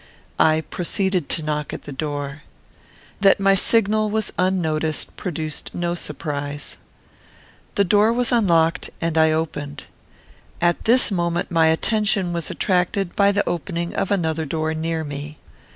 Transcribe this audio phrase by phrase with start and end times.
[0.39, 2.41] I proceeded to knock at the door.
[3.19, 6.77] That my signal was unnoticed produced no surprise.
[7.75, 9.83] The door was unlocked, and I opened.
[10.59, 15.37] At this moment my attention was attracted by the opening of another door near me.